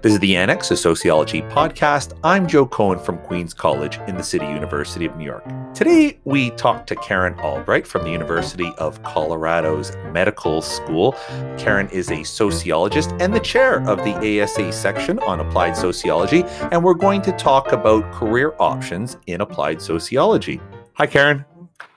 [0.00, 2.16] This is the Annex, a sociology podcast.
[2.22, 5.44] I'm Joe Cohen from Queens College in the City University of New York.
[5.74, 11.16] Today, we talk to Karen Albright from the University of Colorado's Medical School.
[11.58, 16.84] Karen is a sociologist and the chair of the ASA section on applied sociology, and
[16.84, 20.60] we're going to talk about career options in applied sociology.
[20.92, 21.44] Hi, Karen.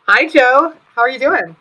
[0.07, 0.73] Hi, Joe.
[0.95, 1.55] How are you doing?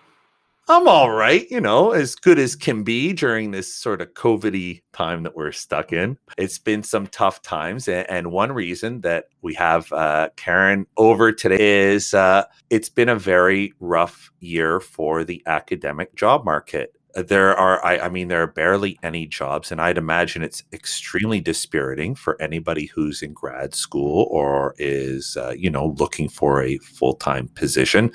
[0.70, 4.80] I'm all right, you know, as good as can be during this sort of COVID
[4.92, 6.16] time that we're stuck in.
[6.38, 7.88] It's been some tough times.
[7.88, 13.16] And, one reason that we have uh, Karen over today is uh, it's been a
[13.16, 16.94] very rough year for the academic job market.
[17.14, 21.40] There are, I, I mean, there are barely any jobs, and I'd imagine it's extremely
[21.40, 26.78] dispiriting for anybody who's in grad school or is, uh, you know, looking for a
[26.78, 28.12] full time position.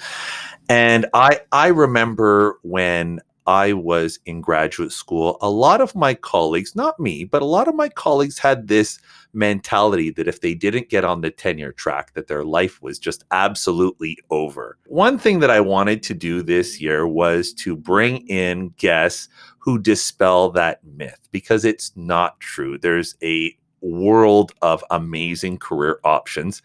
[0.69, 6.75] And I I remember when I was in graduate school, a lot of my colleagues,
[6.75, 8.99] not me, but a lot of my colleagues had this
[9.33, 13.23] mentality that if they didn't get on the tenure track, that their life was just
[13.31, 14.77] absolutely over.
[14.87, 19.77] One thing that I wanted to do this year was to bring in guests who
[19.79, 22.77] dispel that myth because it's not true.
[22.77, 26.61] There's a world of amazing career options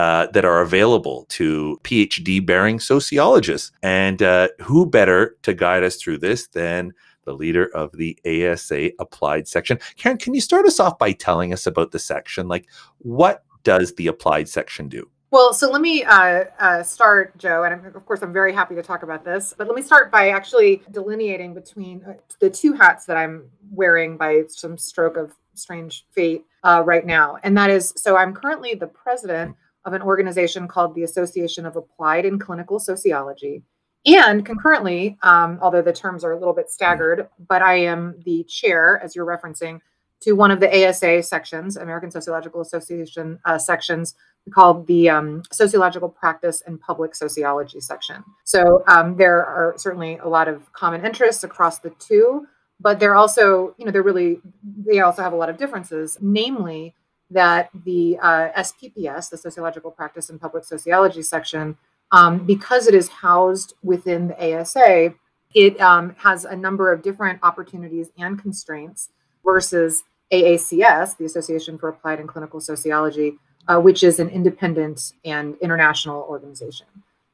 [0.00, 3.70] uh, that are available to PhD bearing sociologists.
[3.82, 8.92] And uh, who better to guide us through this than the leader of the ASA
[8.98, 9.78] applied section?
[9.96, 12.48] Karen, can you start us off by telling us about the section?
[12.48, 15.06] Like, what does the applied section do?
[15.32, 18.82] Well, so let me uh, uh, start, Joe, and of course, I'm very happy to
[18.82, 19.54] talk about this.
[19.56, 24.16] But let me start by actually delineating between uh, the two hats that I'm wearing
[24.16, 27.36] by some stroke of strange fate uh, right now.
[27.42, 31.76] And that is so I'm currently the president of an organization called the Association of
[31.76, 33.62] Applied and Clinical Sociology.
[34.06, 38.44] And concurrently, um, although the terms are a little bit staggered, but I am the
[38.44, 39.80] chair, as you're referencing,
[40.20, 44.14] to one of the ASA sections, American Sociological Association uh, sections,
[44.54, 48.22] called the um, Sociological Practice and Public Sociology section.
[48.44, 52.46] So um, there are certainly a lot of common interests across the two,
[52.80, 56.94] but they're also, you know, they're really, they also have a lot of differences, namely
[57.30, 61.76] that the uh, SPPS, the Sociological Practice and Public Sociology section,
[62.12, 65.14] um, because it is housed within the ASA,
[65.54, 69.10] it um, has a number of different opportunities and constraints
[69.44, 70.02] versus
[70.32, 76.26] AACS, the Association for Applied and Clinical Sociology, uh, which is an independent and international
[76.28, 76.86] organization.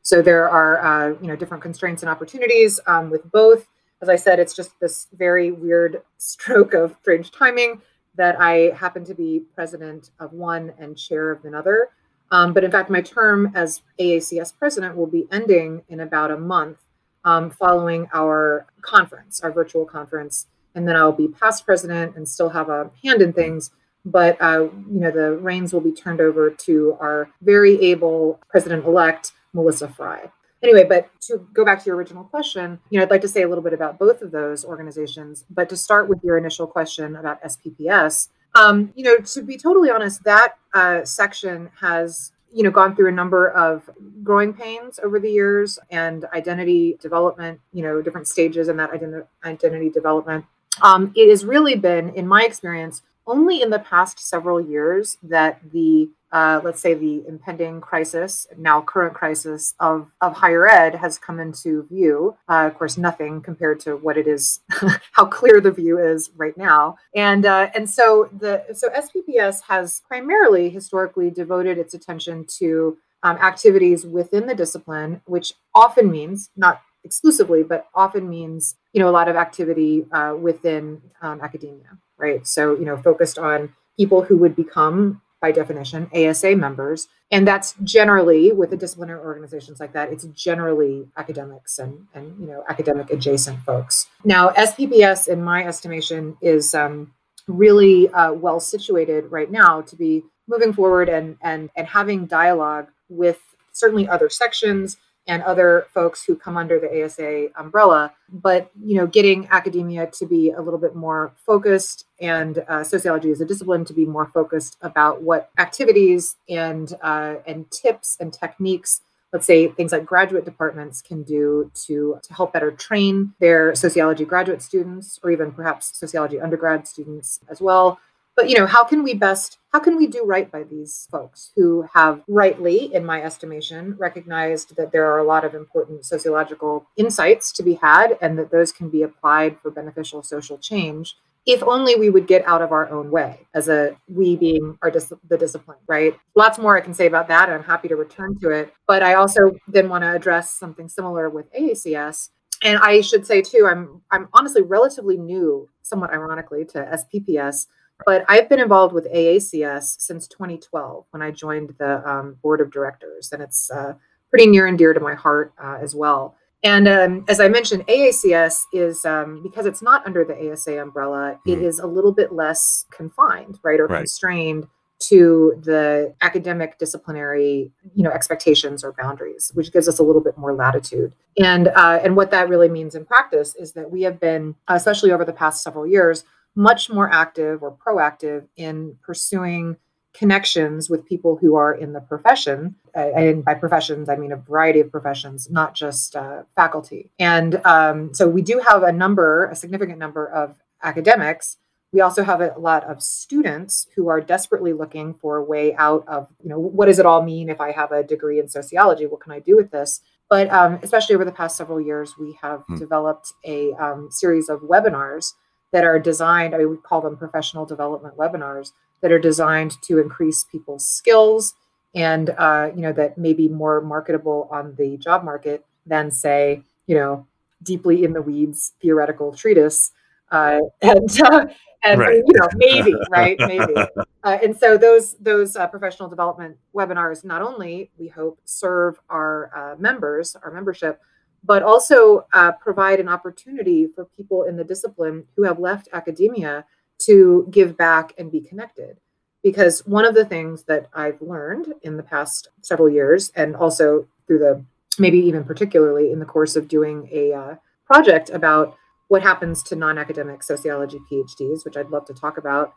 [0.02, 3.66] So there are uh, you know different constraints and opportunities um, with both.
[4.02, 7.82] As I said, it's just this very weird stroke of strange timing
[8.16, 11.90] that I happen to be president of one and chair of another.
[12.30, 16.36] Um, but in fact, my term as AACS president will be ending in about a
[16.36, 16.78] month
[17.24, 20.46] um, following our conference, our virtual conference.
[20.74, 23.70] And then I'll be past president and still have a hand in things.
[24.04, 29.32] But uh, you know, the reins will be turned over to our very able president-elect,
[29.52, 30.30] Melissa Frey.
[30.66, 33.42] Anyway, but to go back to your original question, you know, I'd like to say
[33.42, 35.44] a little bit about both of those organizations.
[35.48, 39.90] But to start with your initial question about SPPS, um, you know, to be totally
[39.90, 43.90] honest, that uh, section has you know gone through a number of
[44.22, 49.26] growing pains over the years and identity development you know different stages in that identi-
[49.44, 50.44] identity development
[50.80, 55.60] um, it has really been in my experience only in the past several years that
[55.72, 61.18] the uh, let's say the impending crisis, now current crisis of, of higher ed has
[61.18, 62.36] come into view.
[62.48, 64.60] Uh, of course, nothing compared to what it is,
[65.12, 66.98] how clear the view is right now.
[67.14, 73.36] And uh, and so the so SPPS has primarily historically devoted its attention to um,
[73.38, 79.14] activities within the discipline, which often means not exclusively, but often means you know a
[79.18, 82.46] lot of activity uh, within um, academia, right?
[82.46, 87.08] So you know focused on people who would become by definition, ASA members.
[87.30, 92.46] And that's generally with the disciplinary organizations like that, it's generally academics and, and you
[92.46, 94.06] know, academic adjacent folks.
[94.24, 97.12] Now, SPPS, in my estimation, is um,
[97.46, 102.88] really uh, well situated right now to be moving forward and, and, and having dialogue
[103.08, 103.40] with
[103.72, 104.96] certainly other sections
[105.26, 108.12] and other folks who come under the ASA umbrella.
[108.28, 113.30] But you know, getting academia to be a little bit more focused and uh, sociology
[113.30, 118.32] as a discipline to be more focused about what activities and uh, and tips and
[118.32, 119.00] techniques.
[119.32, 124.24] Let's say things like graduate departments can do to, to help better train their sociology
[124.24, 127.98] graduate students, or even perhaps sociology undergrad students as well,
[128.36, 131.52] but you know how can we best how can we do right by these folks
[131.56, 136.86] who have rightly in my estimation recognized that there are a lot of important sociological
[136.96, 141.16] insights to be had and that those can be applied for beneficial social change
[141.46, 144.90] if only we would get out of our own way as a we being our
[144.90, 146.16] dis- the discipline right?
[146.34, 147.48] Lots more i can say about that.
[147.48, 148.72] And i'm happy to return to it.
[148.86, 152.30] But i also then want to address something similar with aacs
[152.62, 157.66] and i should say too i'm i'm honestly relatively new somewhat ironically to spps
[158.04, 162.70] but i've been involved with aacs since 2012 when i joined the um, board of
[162.70, 163.94] directors and it's uh,
[164.30, 167.86] pretty near and dear to my heart uh, as well and um, as I mentioned,
[167.86, 171.52] AACS is um, because it's not under the ASA umbrella, mm.
[171.52, 173.98] it is a little bit less confined, right, or right.
[173.98, 174.66] constrained
[174.98, 180.38] to the academic disciplinary you know expectations or boundaries which gives us a little bit
[180.38, 184.18] more latitude and uh, and what that really means in practice is that we have
[184.18, 186.24] been especially over the past several years
[186.56, 189.76] much more active or proactive in pursuing
[190.16, 192.74] connections with people who are in the profession.
[192.94, 197.10] And by professions, I mean a variety of professions, not just uh, faculty.
[197.18, 201.58] And um, so we do have a number, a significant number of academics.
[201.92, 206.04] We also have a lot of students who are desperately looking for a way out
[206.08, 209.04] of, you know, what does it all mean if I have a degree in sociology?
[209.06, 210.00] What can I do with this?
[210.28, 212.76] But um, especially over the past several years, we have hmm.
[212.76, 215.34] developed a um, series of webinars
[215.72, 219.98] that are designed, I mean, we call them professional development webinars that are designed to
[219.98, 221.54] increase people's skills
[221.96, 226.62] and uh, you know that may be more marketable on the job market than say
[226.86, 227.26] you know
[227.62, 229.90] deeply in the weeds theoretical treatise
[230.30, 231.46] uh, and uh,
[231.84, 232.22] and right.
[232.26, 237.42] you know maybe right maybe uh, and so those those uh, professional development webinars not
[237.42, 241.00] only we hope serve our uh, members our membership
[241.46, 242.26] but also
[242.60, 246.64] provide an opportunity for people in the discipline who have left academia
[246.98, 248.98] to give back and be connected.
[249.42, 254.08] Because one of the things that I've learned in the past several years, and also
[254.26, 254.64] through the
[254.98, 258.76] maybe even particularly in the course of doing a uh, project about
[259.08, 262.72] what happens to non academic sociology PhDs, which I'd love to talk about.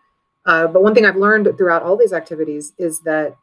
[0.46, 3.36] Uh, but one thing I've learned throughout all these activities is that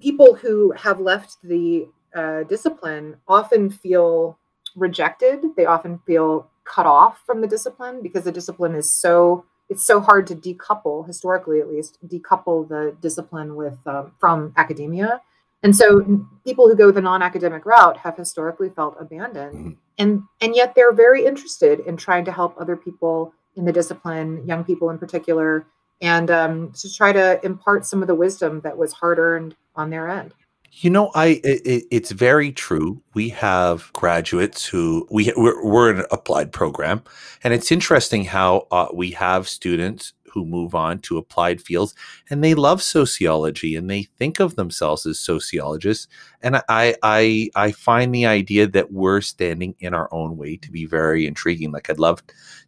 [0.00, 4.38] people who have left the uh, discipline often feel
[4.76, 5.44] rejected.
[5.56, 10.00] They often feel cut off from the discipline because the discipline is so it's so
[10.00, 15.20] hard to decouple historically at least decouple the discipline with um, from academia
[15.62, 16.00] and so
[16.44, 19.70] people who go the non-academic route have historically felt abandoned mm-hmm.
[19.98, 24.42] and and yet they're very interested in trying to help other people in the discipline
[24.46, 25.66] young people in particular
[26.00, 29.90] and um, to try to impart some of the wisdom that was hard earned on
[29.90, 30.34] their end
[30.76, 33.02] you know, I it, it's very true.
[33.14, 37.02] We have graduates who we we're, we're an applied program,
[37.42, 41.94] and it's interesting how uh, we have students who move on to applied fields
[42.28, 46.08] and they love sociology and they think of themselves as sociologists.
[46.42, 50.70] And I, I i find the idea that we're standing in our own way to
[50.70, 51.70] be very intriguing.
[51.70, 52.22] Like i'd love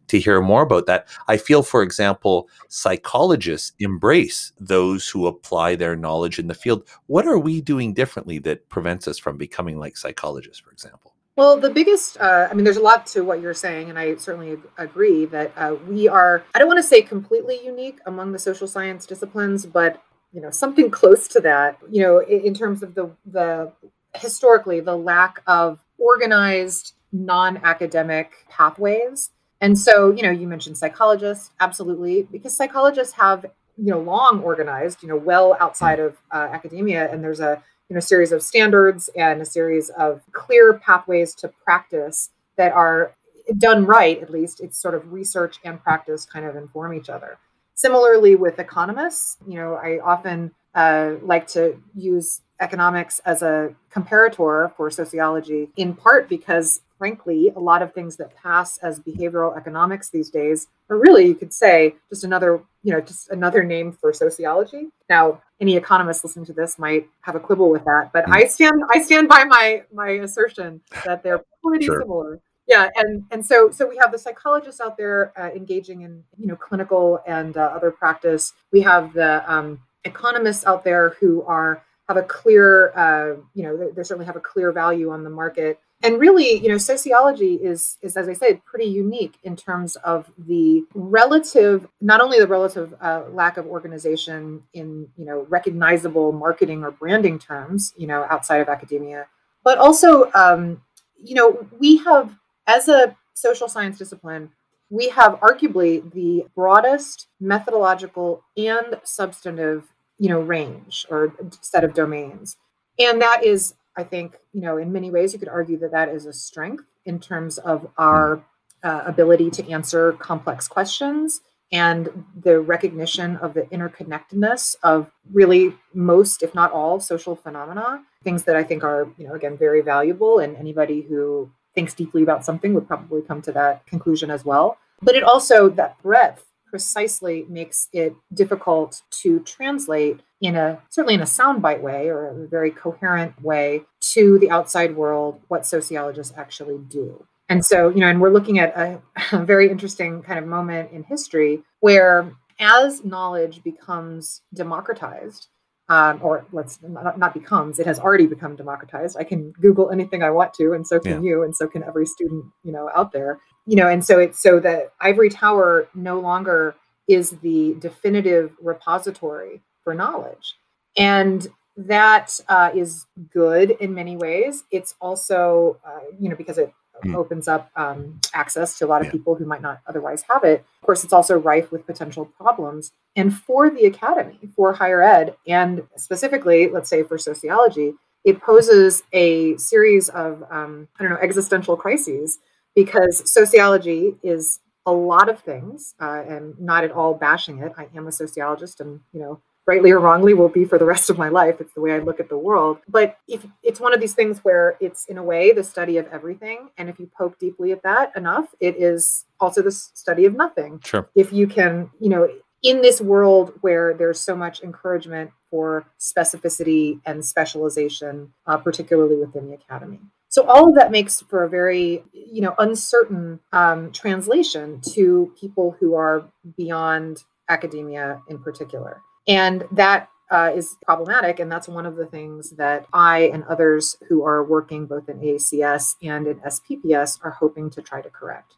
[0.07, 1.07] to hear more about that.
[1.27, 6.87] I feel for example psychologists embrace those who apply their knowledge in the field.
[7.07, 11.55] What are we doing differently that prevents us from becoming like psychologists for example well,
[11.55, 14.53] the biggest, uh, I mean, there's a lot to what you're saying, and I certainly
[14.53, 18.39] ag- agree that uh, we are, I don't want to say completely unique among the
[18.39, 20.01] social science disciplines, but,
[20.33, 23.71] you know, something close to that, you know, in, in terms of the, the,
[24.15, 29.29] historically, the lack of organized non academic pathways.
[29.61, 33.45] And so, you know, you mentioned psychologists, absolutely, because psychologists have,
[33.77, 37.93] you know, long organized, you know, well outside of uh, academia, and there's a, you
[37.93, 43.13] know, series of standards and a series of clear pathways to practice that are
[43.57, 47.37] done right, at least it's sort of research and practice kind of inform each other.
[47.75, 54.75] Similarly, with economists, you know, I often uh, like to use economics as a comparator
[54.75, 60.09] for sociology, in part because frankly, a lot of things that pass as behavioral economics
[60.09, 64.13] these days are really, you could say, just another, you know, just another name for
[64.13, 64.87] sociology.
[65.09, 68.81] Now, any economist listening to this might have a quibble with that, but I stand
[68.93, 72.01] I stand by my my assertion that they're pretty sure.
[72.01, 72.39] similar.
[72.67, 76.47] Yeah, and and so so we have the psychologists out there uh, engaging in you
[76.47, 78.53] know clinical and uh, other practice.
[78.71, 83.77] We have the um, economists out there who are have a clear uh, you know
[83.77, 87.55] they, they certainly have a clear value on the market and really you know sociology
[87.55, 92.47] is is as i said pretty unique in terms of the relative not only the
[92.47, 98.25] relative uh, lack of organization in you know recognizable marketing or branding terms you know
[98.29, 99.27] outside of academia
[99.63, 100.81] but also um,
[101.21, 102.35] you know we have
[102.67, 104.49] as a social science discipline
[104.89, 112.57] we have arguably the broadest methodological and substantive you know range or set of domains.
[112.99, 116.09] And that is I think, you know, in many ways, you could argue that that
[116.09, 118.43] is a strength in terms of our
[118.83, 126.43] uh, ability to answer complex questions and the recognition of the interconnectedness of really most,
[126.43, 128.03] if not all, social phenomena.
[128.23, 130.39] Things that I think are, you know, again, very valuable.
[130.39, 134.77] And anybody who thinks deeply about something would probably come to that conclusion as well.
[135.01, 141.21] But it also, that breadth precisely makes it difficult to translate in a certainly in
[141.21, 146.77] a soundbite way or a very coherent way to the outside world what sociologists actually
[146.89, 147.25] do.
[147.49, 150.91] And so, you know, and we're looking at a, a very interesting kind of moment
[150.91, 155.47] in history where as knowledge becomes democratized,
[155.89, 159.15] um, or let's not, not, becomes, it has already become democratized.
[159.17, 161.29] I can Google anything I want to, and so can yeah.
[161.29, 163.39] you, and so can every student, you know, out there.
[163.67, 166.75] You know, and so it's so that ivory tower no longer
[167.07, 170.55] is the definitive repository for knowledge,
[170.97, 174.63] and that uh, is good in many ways.
[174.71, 176.73] It's also, uh, you know, because it
[177.05, 177.15] mm.
[177.15, 179.11] opens up um, access to a lot of yeah.
[179.11, 180.65] people who might not otherwise have it.
[180.81, 182.91] Of course, it's also rife with potential problems.
[183.15, 187.93] And for the academy, for higher ed, and specifically, let's say for sociology,
[188.23, 192.39] it poses a series of, um, I don't know, existential crises
[192.77, 197.73] because sociology is a lot of things uh, and not at all bashing it.
[197.75, 201.09] I am a sociologist and, you know, rightly or wrongly will be for the rest
[201.09, 201.55] of my life.
[201.59, 202.77] It's the way i look at the world.
[202.87, 206.05] But if it's one of these things where it's in a way the study of
[206.11, 210.35] everything and if you poke deeply at that enough it is also the study of
[210.35, 210.79] nothing.
[210.85, 211.09] Sure.
[211.15, 212.29] If you can you know
[212.61, 219.47] in this world where there's so much encouragement for specificity and specialization uh, particularly within
[219.47, 224.81] the academy so all of that makes for a very you know uncertain um, translation
[224.93, 226.25] to people who are
[226.57, 231.39] beyond academia in particular and that uh, is problematic.
[231.39, 235.19] And that's one of the things that I and others who are working both in
[235.19, 238.55] AACS and in SPPS are hoping to try to correct.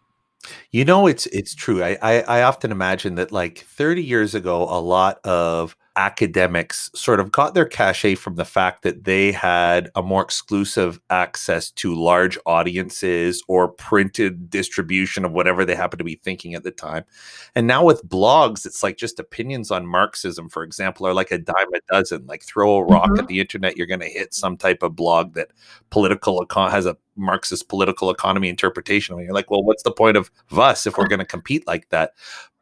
[0.72, 1.84] You know, it's it's true.
[1.84, 7.20] I, I, I often imagine that like 30 years ago, a lot of academics sort
[7.20, 11.94] of got their cachet from the fact that they had a more exclusive access to
[11.94, 17.04] large audiences or printed distribution of whatever they happen to be thinking at the time.
[17.54, 21.38] And now with blogs, it's like just opinions on Marxism, for example, are like a
[21.38, 22.26] dime a dozen.
[22.26, 23.20] Like throw a rock mm-hmm.
[23.20, 25.50] at the internet, you're going to hit some type of blog that
[25.90, 29.16] political econ has a Marxist political economy interpretation.
[29.16, 31.90] And you're like, well, what's the point of us if we're going to compete like
[31.90, 32.14] that?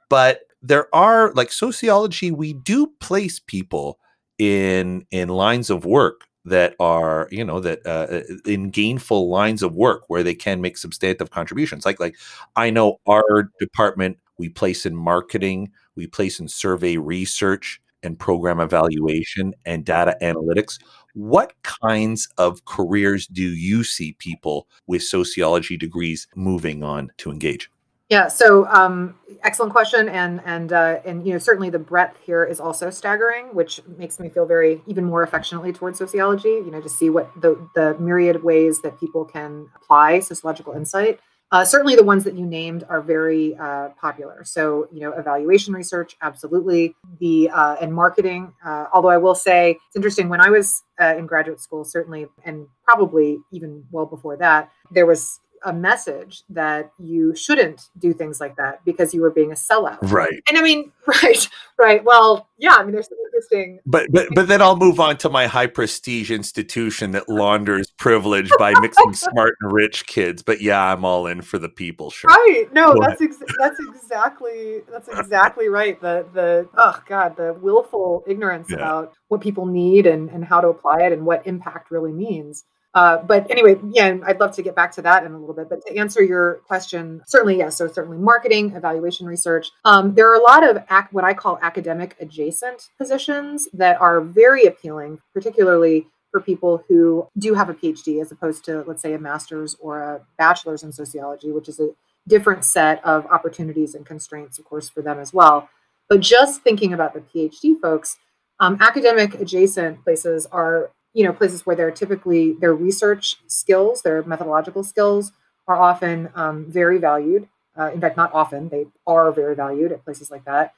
[0.09, 3.99] But there are like sociology we do place people
[4.37, 9.63] in in lines of work that are you know that uh, uh, in gainful lines
[9.63, 11.85] of work where they can make substantive contributions.
[11.85, 12.15] Like like
[12.55, 18.59] i know our department we place in marketing we place in survey research and program
[18.59, 20.79] evaluation and data analytics.
[21.13, 27.71] What kinds of careers do you see people with sociology degrees moving on to engage
[28.09, 28.27] yeah.
[28.29, 32.59] So, um, excellent question, and and uh, and you know certainly the breadth here is
[32.59, 36.49] also staggering, which makes me feel very even more affectionately towards sociology.
[36.49, 41.19] You know, to see what the the myriad ways that people can apply sociological insight.
[41.49, 44.43] Uh, certainly, the ones that you named are very uh, popular.
[44.43, 46.93] So, you know, evaluation research, absolutely.
[47.19, 48.53] The uh, and marketing.
[48.65, 52.27] Uh, although I will say it's interesting when I was uh, in graduate school, certainly,
[52.43, 58.39] and probably even well before that, there was a message that you shouldn't do things
[58.39, 59.97] like that because you were being a sellout.
[60.01, 60.41] Right.
[60.47, 62.03] And I mean, right, right.
[62.03, 63.79] Well, yeah, I mean, there's some interesting.
[63.85, 68.49] But but but then I'll move on to my high prestige institution that launders privilege
[68.57, 70.43] by mixing smart and rich kids.
[70.43, 72.09] But yeah, I'm all in for the people.
[72.09, 72.29] Sure.
[72.29, 72.65] Right.
[72.73, 75.99] No, Go that's ex- that's exactly that's exactly right.
[75.99, 78.77] The the oh god, the willful ignorance yeah.
[78.77, 82.65] about what people need and and how to apply it and what impact really means.
[82.97, 85.69] Uh, but anyway, yeah, I'd love to get back to that in a little bit.
[85.69, 87.77] But to answer your question, certainly yes.
[87.77, 89.69] So certainly marketing, evaluation, research.
[89.85, 94.19] Um, there are a lot of ac- what I call academic adjacent positions that are
[94.19, 99.13] very appealing, particularly for people who do have a PhD as opposed to, let's say,
[99.13, 101.89] a master's or a bachelor's in sociology, which is a
[102.27, 105.69] different set of opportunities and constraints, of course, for them as well.
[106.09, 108.17] But just thinking about the PhD folks,
[108.59, 114.21] um, academic adjacent places are you know places where they're typically their research skills their
[114.23, 115.31] methodological skills
[115.67, 117.47] are often um, very valued.
[117.77, 120.73] Uh, in fact not often they are very valued at places like that.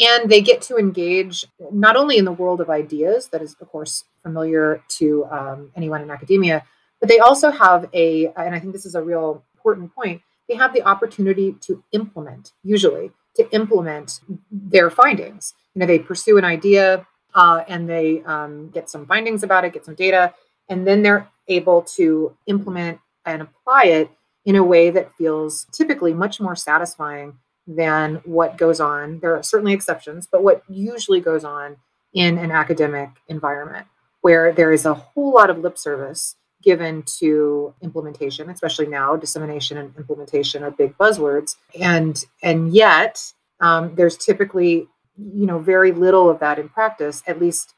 [0.00, 3.68] And they get to engage not only in the world of ideas that is of
[3.68, 6.64] course familiar to um, anyone in academia
[7.00, 10.56] but they also have a and i think this is a real important point they
[10.56, 14.20] have the opportunity to implement usually to implement
[14.50, 15.54] their findings.
[15.74, 19.72] You know they pursue an idea uh, and they um, get some findings about it,
[19.72, 20.34] get some data,
[20.68, 24.10] and then they're able to implement and apply it
[24.44, 29.20] in a way that feels typically much more satisfying than what goes on.
[29.20, 31.76] There are certainly exceptions, but what usually goes on
[32.14, 33.86] in an academic environment
[34.20, 39.78] where there is a whole lot of lip service given to implementation especially now dissemination
[39.78, 44.86] and implementation are big buzzwords and and yet um, there's typically
[45.34, 47.74] you know very little of that in practice at least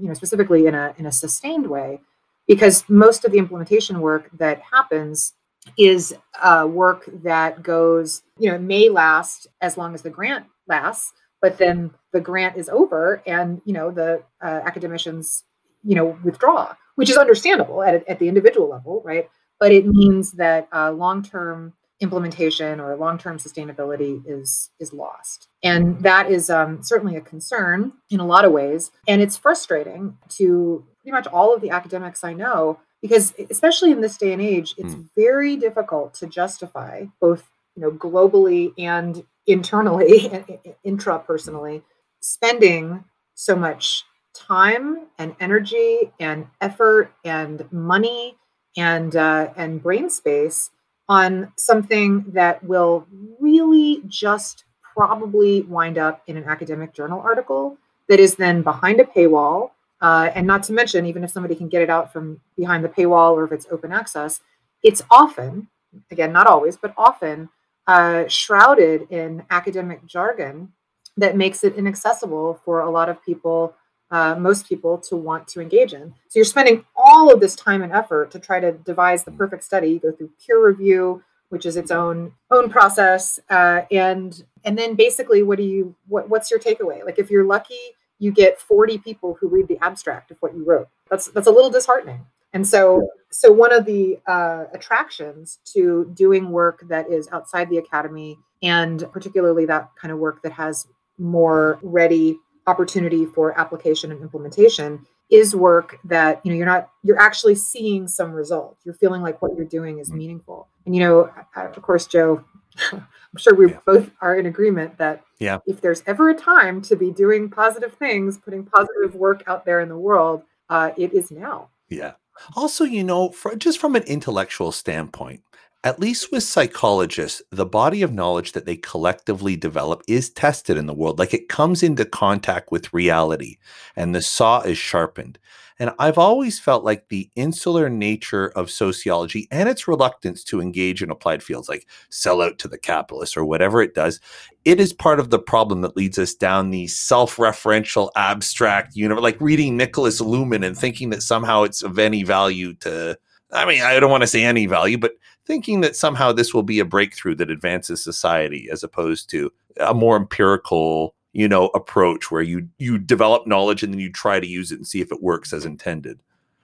[0.00, 2.00] you know specifically in a in a sustained way
[2.46, 5.34] because most of the implementation work that happens
[5.78, 11.12] is uh, work that goes you know may last as long as the grant lasts
[11.40, 15.44] but then the grant is over and you know the uh, academicians
[15.84, 19.28] you know withdraw which is understandable at, at the individual level right?
[19.58, 26.30] But it means that uh, long-term implementation or long-term sustainability is is lost and that
[26.30, 31.12] is um, certainly a concern in a lot of ways and it's frustrating to pretty
[31.12, 34.94] much all of the academics i know because especially in this day and age it's
[34.94, 35.08] mm.
[35.14, 40.44] very difficult to justify both you know globally and internally and
[40.86, 41.82] intrapersonally
[42.20, 43.04] spending
[43.34, 44.04] so much
[44.34, 48.36] time and energy and effort and money
[48.76, 50.70] and uh, and brain space
[51.10, 53.06] on something that will
[53.38, 54.64] really just
[54.96, 57.76] probably wind up in an academic journal article
[58.08, 61.68] that is then behind a paywall uh, and not to mention even if somebody can
[61.68, 64.40] get it out from behind the paywall or if it's open access
[64.82, 65.68] it's often
[66.10, 67.48] again not always but often
[67.86, 70.72] uh, shrouded in academic jargon
[71.16, 73.74] that makes it inaccessible for a lot of people,
[74.10, 76.14] uh, most people, to want to engage in.
[76.28, 79.64] So you're spending all of this time and effort to try to devise the perfect
[79.64, 79.88] study.
[79.88, 84.94] You go through peer review, which is its own own process, uh, and and then
[84.94, 87.04] basically, what do you what, what's your takeaway?
[87.04, 87.80] Like if you're lucky,
[88.18, 90.88] you get 40 people who read the abstract of what you wrote.
[91.10, 92.26] That's that's a little disheartening.
[92.52, 97.78] And so, so one of the uh, attractions to doing work that is outside the
[97.78, 100.86] academy, and particularly that kind of work that has
[101.18, 107.18] more ready opportunity for application and implementation, is work that you know you're not you're
[107.18, 108.78] actually seeing some result.
[108.84, 110.18] You're feeling like what you're doing is mm-hmm.
[110.18, 110.68] meaningful.
[110.86, 112.44] And you know, of course, Joe.
[112.92, 113.78] I'm sure we yeah.
[113.86, 115.58] both are in agreement that yeah.
[115.66, 119.80] if there's ever a time to be doing positive things, putting positive work out there
[119.80, 121.68] in the world, uh, it is now.
[121.88, 122.14] Yeah.
[122.56, 125.42] Also, you know, for, just from an intellectual standpoint,
[125.82, 130.86] at least with psychologists, the body of knowledge that they collectively develop is tested in
[130.86, 131.18] the world.
[131.18, 133.56] Like it comes into contact with reality
[133.96, 135.38] and the saw is sharpened.
[135.78, 141.02] And I've always felt like the insular nature of sociology and its reluctance to engage
[141.02, 144.20] in applied fields, like sell out to the capitalists or whatever it does,
[144.66, 149.40] it is part of the problem that leads us down the self-referential abstract universe, like
[149.40, 153.16] reading Nicholas Luhmann and thinking that somehow it's of any value to
[153.52, 155.12] I mean, I don't want to say any value, but
[155.46, 159.94] thinking that somehow this will be a breakthrough that advances society as opposed to a
[159.94, 164.46] more empirical you know approach where you you develop knowledge and then you try to
[164.46, 166.20] use it and see if it works as intended?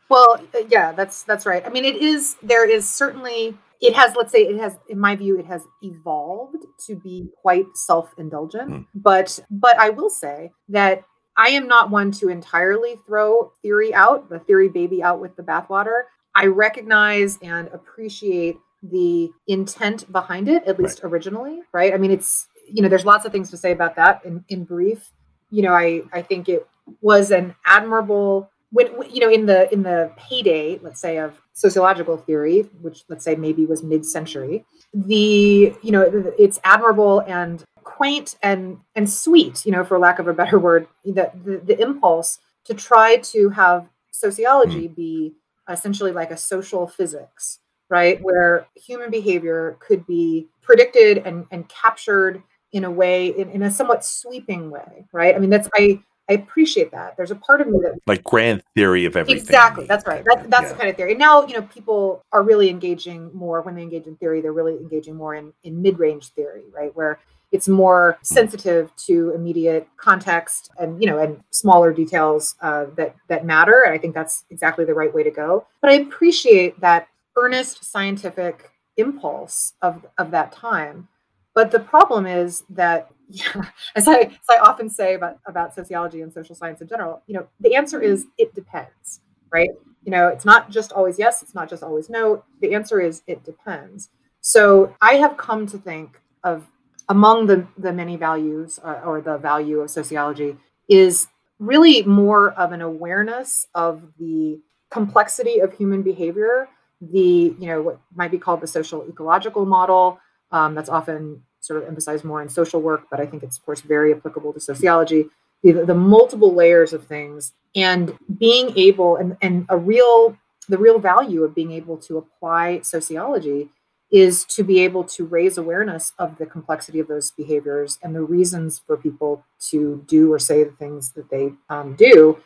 [0.09, 1.65] Well uh, yeah that's that's right.
[1.67, 5.17] I mean it is there is certainly it has let's say it has in my
[5.17, 8.71] view it has evolved to be quite self-indulgent.
[8.71, 8.87] Mm.
[8.95, 11.05] but but i will say that
[11.37, 15.43] i am not one to entirely throw theory out the theory baby out with the
[15.43, 16.03] bathwater.
[16.35, 18.59] I recognize and appreciate
[18.91, 21.11] the intent behind it at least right.
[21.11, 24.25] originally right i mean it's you know, there's lots of things to say about that
[24.25, 25.13] in, in brief.
[25.51, 26.67] You know, I, I think it
[27.01, 32.17] was an admirable when, you know in the in the heyday let's say of sociological
[32.17, 36.03] theory which let's say maybe was mid-century the you know
[36.37, 40.87] it's admirable and quaint and and sweet you know for lack of a better word
[41.05, 44.95] the the, the impulse to try to have sociology mm.
[44.97, 45.35] be
[45.69, 52.43] essentially like a social physics right where human behavior could be predicted and, and captured
[52.73, 55.35] in a way in, in a somewhat sweeping way right?
[55.35, 57.17] I mean that's i i appreciate that.
[57.17, 59.41] There's a part of me that like grand theory of everything.
[59.41, 60.25] Exactly that's right.
[60.25, 60.69] That's, that's yeah.
[60.69, 61.13] the kind of theory.
[61.13, 64.53] And now you know people are really engaging more when they engage in theory they're
[64.53, 66.95] really engaging more in in mid-range theory right?
[66.95, 67.21] Where
[67.53, 68.35] it's more hmm.
[68.35, 73.95] sensitive to immediate context and you know and smaller details uh, that that matter and
[73.95, 75.67] i think that's exactly the right way to go.
[75.81, 81.09] But i appreciate that earnest scientific impulse of of that time
[81.57, 83.63] but the problem is that, yeah,
[83.97, 87.35] as I as I often say about about sociology and social science in general, you
[87.35, 89.21] know, the answer is it depends,
[89.51, 89.71] right?
[90.05, 92.45] You know, it's not just always yes, it's not just always no.
[92.61, 94.11] The answer is it depends.
[94.43, 96.69] So I have come to think of
[97.09, 100.57] among the the many values uh, or the value of sociology
[100.89, 101.27] is
[101.59, 106.69] really more of an awareness of the complexity of human behavior
[107.01, 110.19] the you know what might be called the social ecological model
[110.53, 113.67] um, that's often sort of emphasized more in social work, but I think it's, of
[113.67, 115.27] course, very applicable to sociology.
[115.63, 120.37] The, the multiple layers of things and being able and, and a real
[120.69, 123.71] the real value of being able to apply sociology
[124.11, 128.21] is to be able to raise awareness of the complexity of those behaviors and the
[128.21, 132.37] reasons for people to do or say the things that they um, do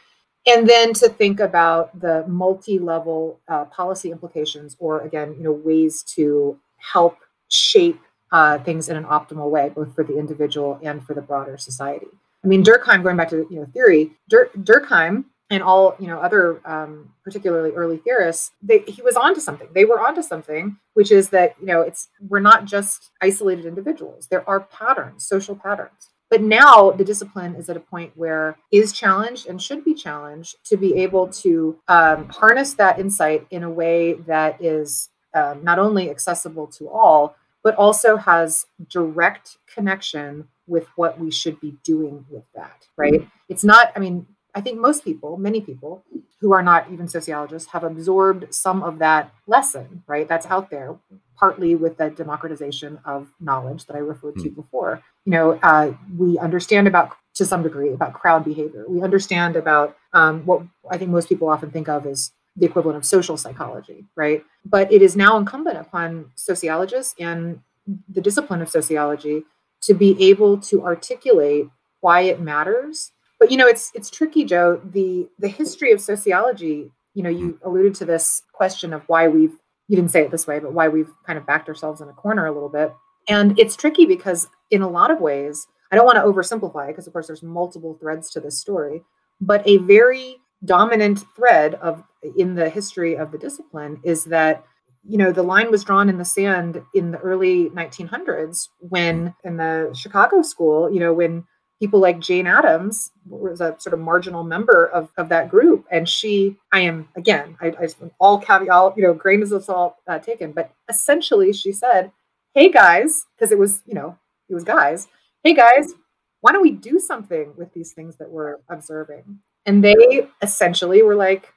[0.47, 6.03] and then to think about the multi-level uh, policy implications or again you know ways
[6.03, 8.01] to help shape
[8.33, 12.07] uh, things in an optimal way both for the individual and for the broader society.
[12.45, 16.21] I mean durkheim going back to you know theory Dur- durkheim and all you know
[16.21, 19.69] other um, particularly early theorists they, he was onto something.
[19.75, 24.29] They were onto something which is that you know it's we're not just isolated individuals.
[24.29, 28.93] There are patterns social patterns but now the discipline is at a point where is
[28.93, 33.71] challenged and should be challenged to be able to um, harness that insight in a
[33.71, 40.87] way that is um, not only accessible to all but also has direct connection with
[40.97, 43.29] what we should be doing with that right mm-hmm.
[43.49, 46.05] it's not i mean I think most people, many people
[46.41, 50.29] who are not even sociologists, have absorbed some of that lesson, right?
[50.29, 50.97] That's out there,
[51.37, 54.55] partly with the democratization of knowledge that I referred to mm.
[54.55, 55.03] before.
[55.25, 58.85] You know, uh, we understand about, to some degree, about crowd behavior.
[58.89, 62.97] We understand about um, what I think most people often think of as the equivalent
[62.97, 64.45] of social psychology, right?
[64.65, 67.61] But it is now incumbent upon sociologists and
[68.09, 69.45] the discipline of sociology
[69.83, 71.69] to be able to articulate
[72.01, 74.81] why it matters but you know it's it's tricky joe.
[74.85, 77.69] The the history of sociology you know you mm-hmm.
[77.69, 79.57] alluded to this question of why we've
[79.89, 82.13] you didn't say it this way but why we've kind of backed ourselves in a
[82.13, 82.93] corner a little bit.
[83.29, 87.07] And it's tricky because in a lot of ways i don't want to oversimplify because
[87.07, 89.03] of course there's multiple threads to this story
[89.41, 92.03] but a very dominant thread of
[92.37, 94.65] in the history of the discipline is that
[95.05, 99.57] you know the line was drawn in the sand in the early 1900s when in
[99.57, 101.45] the chicago school you know when
[101.81, 105.87] people like Jane Addams was a sort of marginal member of, of that group.
[105.91, 107.89] And she, I am, again, I, I
[108.21, 112.13] all caveat, you know, grain of salt uh, taken, but essentially she said,
[112.55, 115.09] hey guys, because it was, you know, it was guys,
[115.43, 115.95] hey guys,
[116.43, 119.41] why don't we do something with these things that we're observing?
[119.65, 121.53] And they essentially were like,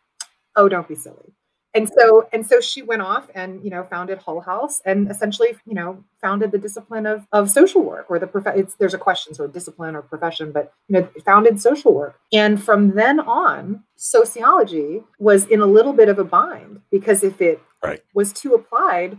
[0.55, 1.33] oh, don't be silly
[1.73, 5.55] and so and so she went off and you know founded hull house and essentially
[5.65, 8.97] you know founded the discipline of, of social work or the prof- it's there's a
[8.97, 13.19] question sort of discipline or profession but you know founded social work and from then
[13.19, 18.03] on sociology was in a little bit of a bind because if it right.
[18.13, 19.17] was too applied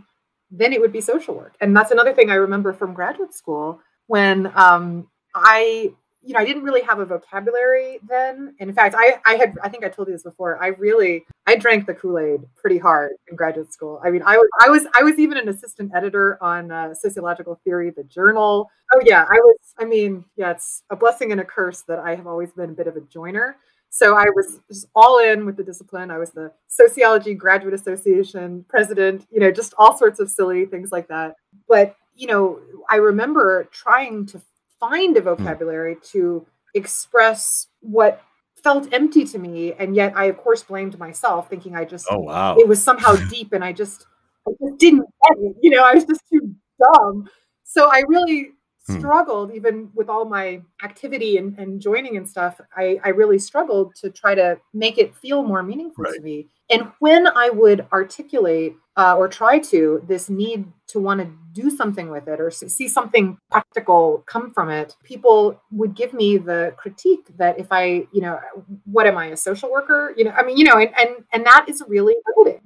[0.51, 3.79] then it would be social work and that's another thing i remember from graduate school
[4.07, 5.91] when um, i
[6.25, 8.55] you know, I didn't really have a vocabulary then.
[8.59, 10.61] And in fact, I, I had, I think I told you this before.
[10.61, 14.01] I really, I drank the Kool Aid pretty hard in graduate school.
[14.03, 17.59] I mean, I was, I was, I was even an assistant editor on uh, sociological
[17.63, 18.71] theory, the journal.
[18.93, 19.57] Oh yeah, I was.
[19.77, 22.73] I mean, yeah, it's a blessing and a curse that I have always been a
[22.73, 23.57] bit of a joiner.
[23.91, 26.11] So I was just all in with the discipline.
[26.11, 29.27] I was the Sociology Graduate Association president.
[29.31, 31.35] You know, just all sorts of silly things like that.
[31.69, 32.59] But you know,
[32.89, 34.41] I remember trying to
[34.79, 35.27] find a hmm.
[35.27, 36.11] vocabulary mm.
[36.11, 38.21] to express what
[38.63, 42.17] felt empty to me and yet i of course blamed myself thinking i just oh
[42.17, 44.07] wow it was somehow deep and i just
[44.47, 47.29] i just didn't get it you know i was just too dumb
[47.63, 48.54] so i really
[48.87, 48.99] hmm.
[48.99, 53.95] struggled even with all my activity and, and joining and stuff I, I really struggled
[53.95, 56.15] to try to make it feel more meaningful right.
[56.15, 61.19] to me and when I would articulate uh, or try to this need to want
[61.19, 66.13] to do something with it or see something practical come from it, people would give
[66.13, 68.39] me the critique that if I, you know,
[68.85, 70.13] what am I, a social worker?
[70.17, 72.61] You know, I mean, you know, and and, and that is really limiting.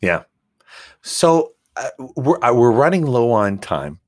[0.00, 0.22] Yeah.
[1.02, 4.00] So uh, we're uh, we're running low on time,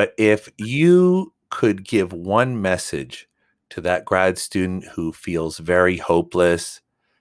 [0.00, 3.28] but if you could give one message
[3.68, 6.80] to that grad student who feels very hopeless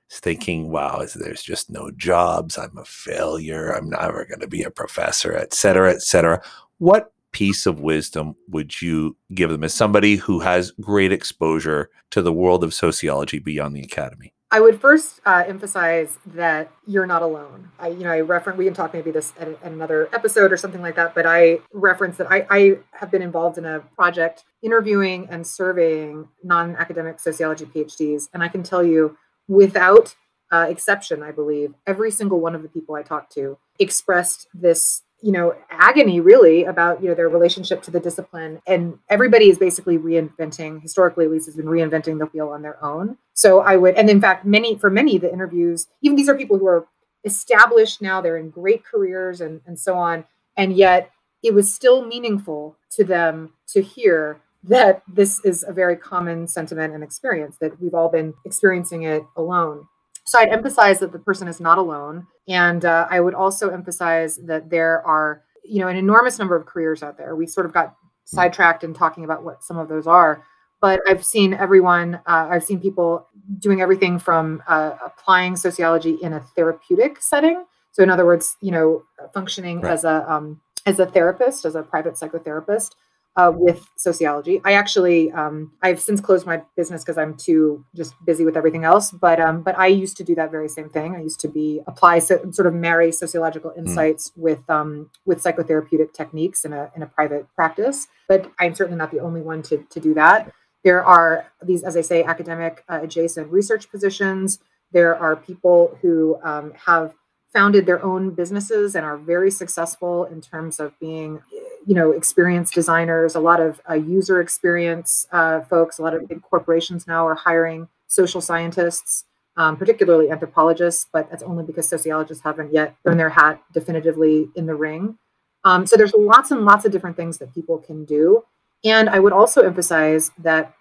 [0.10, 2.58] is thinking, wow, there's just no jobs.
[2.58, 3.72] I'm a failure.
[3.72, 6.42] I'm never going to be a professor, et cetera, et cetera.
[6.78, 12.22] What piece of wisdom would you give them as somebody who has great exposure to
[12.22, 14.32] the world of sociology beyond the academy?
[14.52, 17.70] I would first uh, emphasize that you're not alone.
[17.78, 18.58] I, you know, I reference.
[18.58, 21.14] We can talk maybe this at, at, another episode or something like that.
[21.14, 26.28] But I reference that I, I have been involved in a project interviewing and surveying
[26.44, 30.16] non-academic sociology PhDs, and I can tell you without
[30.52, 35.04] uh, exception, I believe, every single one of the people I talked to expressed this,
[35.22, 38.62] you know, agony really about, you know, their relationship to the discipline.
[38.66, 42.84] And everybody is basically reinventing, historically at least, has been reinventing the wheel on their
[42.84, 43.18] own.
[43.34, 46.58] So I would, and in fact, many, for many, the interviews, even these are people
[46.58, 46.88] who are
[47.26, 50.26] established now, they're in great careers and, and so on.
[50.56, 51.12] And yet
[51.44, 56.94] it was still meaningful to them to hear that this is a very common sentiment
[56.94, 59.88] and experience that we've all been experiencing it alone.
[60.30, 62.28] So I'd emphasize that the person is not alone.
[62.48, 66.68] And uh, I would also emphasize that there are, you know, an enormous number of
[66.68, 67.36] careers out there.
[67.36, 70.44] We sort of got sidetracked in talking about what some of those are.
[70.82, 76.34] But I've seen everyone, uh, I've seen people doing everything from uh, applying sociology in
[76.34, 77.66] a therapeutic setting.
[77.92, 79.02] So, in other words, you know,
[79.34, 79.94] functioning right.
[79.94, 82.92] as a um, as a therapist, as a private psychotherapist,
[83.36, 84.62] uh, with sociology.
[84.66, 88.84] I actually um, I've since closed my business because I'm too just busy with everything
[88.84, 89.12] else.
[89.12, 91.16] But um, but I used to do that very same thing.
[91.16, 93.80] I used to be apply so, sort of marry sociological hmm.
[93.80, 94.38] insights mm.
[94.38, 98.08] with um, with psychotherapeutic techniques in a in a private practice.
[98.28, 100.52] But I'm certainly not the only one to to do that.
[100.84, 104.60] There are these, as I say, academic uh, adjacent research positions.
[104.92, 107.14] There are people who um, have
[107.54, 111.42] founded their own businesses and are very successful in terms of being
[111.90, 116.28] you know experienced designers a lot of uh, user experience uh, folks a lot of
[116.28, 119.26] big corporations now are hiring social scientists
[119.58, 124.68] um, particularly anthropologists but that's only because sociologists haven't yet thrown their hat definitively in
[124.68, 125.18] the ring.
[125.66, 128.44] Um, so there's lots and lots of different things that people can do.
[128.86, 130.72] And i would also emphasize that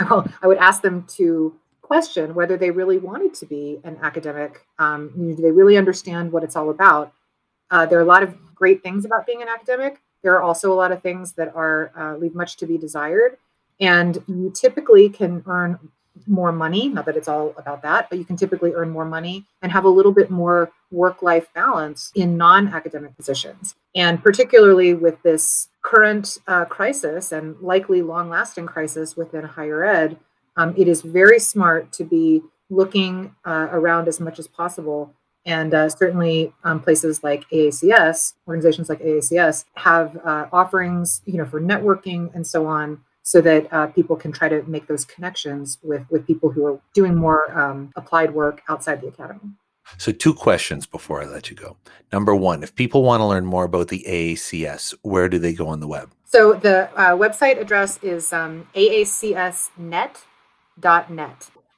[0.08, 4.64] well, i would ask them to question whether they really wanted to be an academic
[4.78, 7.12] um, do they really understand what it's all about?
[7.72, 10.70] Uh, there are a lot of great things about being an academic there are also
[10.70, 13.38] a lot of things that are uh, leave much to be desired,
[13.80, 15.78] and you typically can earn
[16.26, 16.86] more money.
[16.86, 19.86] Not that it's all about that, but you can typically earn more money and have
[19.86, 23.74] a little bit more work-life balance in non-academic positions.
[23.94, 30.18] And particularly with this current uh, crisis and likely long-lasting crisis within higher ed,
[30.58, 35.14] um, it is very smart to be looking uh, around as much as possible
[35.48, 41.46] and uh, certainly um, places like AACS, organizations like AACS, have uh, offerings, you know,
[41.46, 45.78] for networking and so on, so that uh, people can try to make those connections
[45.82, 49.40] with with people who are doing more um, applied work outside the academy.
[49.96, 51.78] So, two questions before I let you go.
[52.12, 55.68] Number one, if people want to learn more about the AACS, where do they go
[55.68, 56.10] on the web?
[56.26, 60.24] So, the uh, website address is um, aacsnet.net.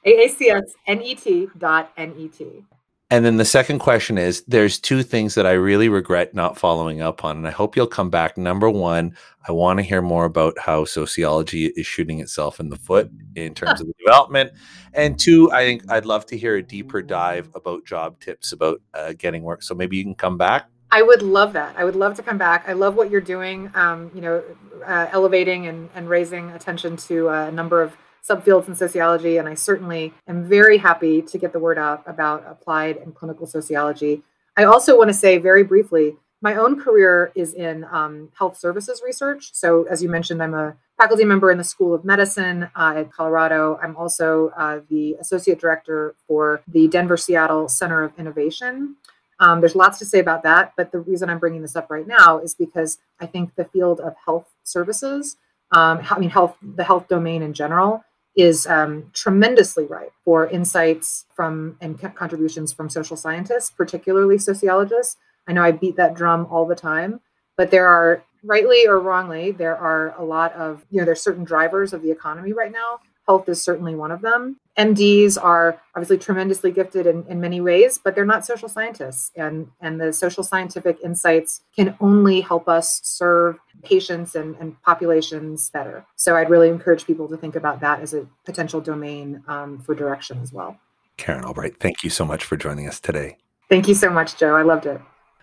[0.05, 2.63] AACSnet.net.
[3.11, 7.01] And then the second question is there's two things that I really regret not following
[7.01, 7.35] up on.
[7.35, 8.37] And I hope you'll come back.
[8.37, 12.77] Number one, I want to hear more about how sociology is shooting itself in the
[12.77, 14.53] foot in terms of the development.
[14.93, 18.81] And two, I think I'd love to hear a deeper dive about job tips about
[18.93, 19.61] uh, getting work.
[19.61, 20.69] So maybe you can come back.
[20.89, 21.75] I would love that.
[21.77, 22.63] I would love to come back.
[22.69, 24.41] I love what you're doing, um, you know,
[24.85, 27.93] uh, elevating and, and raising attention to a number of
[28.27, 32.45] subfields in sociology, and I certainly am very happy to get the word out about
[32.47, 34.23] applied and clinical sociology.
[34.57, 39.01] I also want to say very briefly my own career is in um, health services
[39.05, 39.51] research.
[39.53, 43.11] So, as you mentioned, I'm a faculty member in the School of Medicine uh, at
[43.11, 43.79] Colorado.
[43.81, 48.95] I'm also uh, the associate director for the Denver Seattle Center of Innovation.
[49.39, 52.07] Um, there's lots to say about that, but the reason I'm bringing this up right
[52.07, 55.37] now is because I think the field of health services,
[55.71, 58.03] um, I mean, health, the health domain in general,
[58.35, 65.17] is um, tremendously ripe for insights from and contributions from social scientists, particularly sociologists.
[65.47, 67.19] I know I beat that drum all the time,
[67.57, 71.43] but there are, rightly or wrongly, there are a lot of, you know, there's certain
[71.43, 72.99] drivers of the economy right now.
[73.27, 74.57] Health is certainly one of them.
[74.77, 79.31] MDs are obviously tremendously gifted in, in many ways, but they're not social scientists.
[79.35, 85.69] And, and the social scientific insights can only help us serve patients and, and populations
[85.69, 86.05] better.
[86.15, 89.95] So I'd really encourage people to think about that as a potential domain um, for
[89.95, 90.77] direction as well.
[91.17, 93.37] Karen Albright, thank you so much for joining us today.
[93.69, 94.55] Thank you so much, Joe.
[94.55, 95.01] I loved it.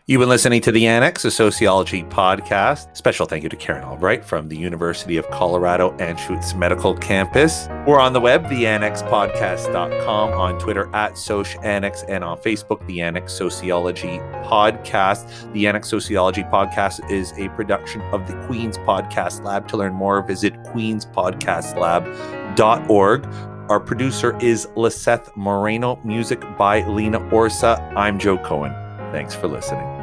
[0.09, 2.97] You've been listening to the Annex, a sociology podcast.
[2.97, 7.68] Special thank you to Karen Albright from the University of Colorado Anschutz Medical Campus.
[7.87, 14.16] We're on the web, theannexpodcast.com, on Twitter at SocAnnex, and on Facebook, the Annex Sociology
[14.47, 15.53] Podcast.
[15.53, 19.68] The Annex Sociology Podcast is a production of the Queen's Podcast Lab.
[19.68, 23.27] To learn more, visit queenspodcastlab.org.
[23.71, 27.94] Our producer is Liseth Moreno, music by Lena Orsa.
[27.94, 28.73] I'm Joe Cohen.
[29.12, 29.97] Thanks for listening.